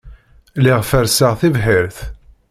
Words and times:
Lliɣ 0.59 0.79
ferrseɣ 0.89 1.33
tibḥirt. 1.39 1.97